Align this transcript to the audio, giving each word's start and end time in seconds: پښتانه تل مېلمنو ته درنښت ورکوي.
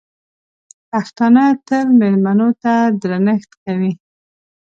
پښتانه 0.89 1.43
تل 1.67 1.87
مېلمنو 1.99 2.49
ته 2.63 2.73
درنښت 3.01 3.51
ورکوي. 3.53 3.91